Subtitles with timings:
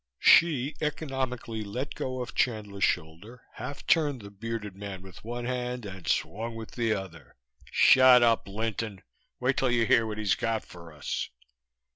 [0.19, 5.85] Hsi economically let go of Chandler's shoulder, half turned the bearded man with one hand
[5.85, 7.35] and swung with the other.
[7.69, 9.03] "Shut up, Linton.
[9.39, 11.29] Wait till you hear what he's got for us."